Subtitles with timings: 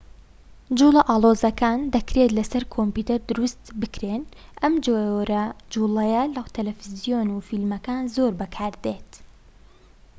[0.77, 4.31] جووڵە ئاڵۆزەکان دەکرێت لە سەر کۆمپیۆتەر دروست بکرێن و
[4.61, 9.09] ئەم جۆرە جووڵەیە لە تەلەفزیۆن و فیلمەکان زۆر بەکاردێت